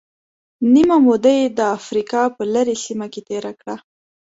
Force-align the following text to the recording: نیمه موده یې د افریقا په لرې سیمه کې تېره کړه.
نیمه 0.73 0.97
موده 1.05 1.31
یې 1.39 1.47
د 1.57 1.59
افریقا 1.77 2.21
په 2.35 2.43
لرې 2.53 2.75
سیمه 2.85 3.07
کې 3.13 3.21
تېره 3.29 3.51
کړه. 3.59 3.75